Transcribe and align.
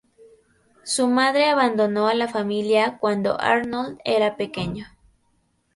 Su 0.83 1.07
madre 1.09 1.45
abandonó 1.45 2.07
a 2.07 2.15
la 2.15 2.27
familia 2.27 2.97
cuando 2.99 3.39
Arnold 3.39 3.99
era 4.03 4.35
pequeño. 4.35 4.87